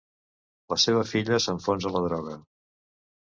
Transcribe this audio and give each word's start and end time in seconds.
La 0.73 0.77
seva 0.83 1.03
filla 1.09 1.37
s'enfonsa 1.45 1.91
a 1.91 1.93
la 1.97 2.03
droga. 2.07 2.33